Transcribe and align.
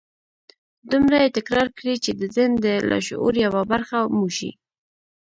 دومره 0.91 1.15
يې 1.23 1.27
تکرار 1.37 1.67
کړئ 1.77 1.95
چې 2.03 2.11
د 2.19 2.21
ذهن 2.35 2.53
د 2.65 2.67
لاشعور 2.89 3.33
يوه 3.45 3.61
برخه 3.71 3.97
مو 4.17 4.27
شي. 4.37 4.51